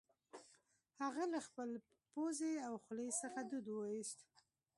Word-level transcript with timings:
هغه 1.01 1.23
له 1.33 1.39
خپلې 1.47 1.77
پوزې 2.11 2.53
او 2.67 2.73
خولې 2.83 3.09
څخه 3.21 3.39
دود 3.49 3.65
وایوست 3.71 4.19